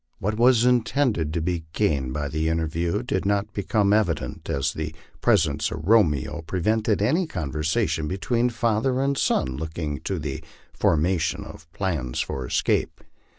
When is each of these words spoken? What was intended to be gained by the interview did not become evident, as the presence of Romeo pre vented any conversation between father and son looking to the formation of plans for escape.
What 0.17 0.35
was 0.39 0.65
intended 0.65 1.31
to 1.33 1.41
be 1.41 1.65
gained 1.73 2.11
by 2.11 2.27
the 2.27 2.49
interview 2.49 3.03
did 3.03 3.23
not 3.23 3.53
become 3.53 3.93
evident, 3.93 4.49
as 4.49 4.73
the 4.73 4.95
presence 5.21 5.69
of 5.69 5.87
Romeo 5.87 6.41
pre 6.41 6.59
vented 6.59 7.03
any 7.03 7.27
conversation 7.27 8.07
between 8.07 8.49
father 8.49 8.99
and 8.99 9.15
son 9.15 9.57
looking 9.57 9.99
to 10.05 10.17
the 10.17 10.43
formation 10.73 11.43
of 11.43 11.71
plans 11.71 12.19
for 12.19 12.47
escape. 12.47 13.03